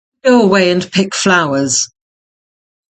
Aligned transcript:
You 0.25 0.31
go 0.31 0.41
away 0.45 0.71
and 0.71 0.91
pick 0.91 1.13
flowers. 1.13 1.91